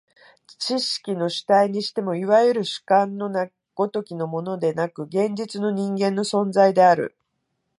[0.57, 7.15] 知識の主体にしても、いわゆる主観の如きものでなく、現実の人間の存在である。